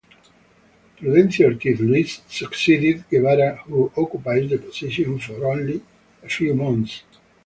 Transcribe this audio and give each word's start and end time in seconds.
Prudencio 0.97 1.45
Ortiz 1.47 1.79
Luis 1.79 2.21
succeeded 2.27 3.03
Guevarra 3.07 3.57
who 3.67 3.91
occupies 3.95 4.49
the 4.49 4.57
position 4.57 5.19
for 5.19 5.45
only 5.45 5.79
a 6.23 6.27
few 6.27 6.55
months. 6.55 7.03